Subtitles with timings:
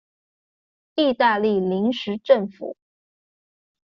[0.95, 2.75] 義大利臨時政府